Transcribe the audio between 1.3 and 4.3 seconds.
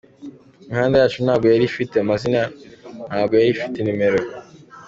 yari ifite amazina, ntabwo yari ifite numero.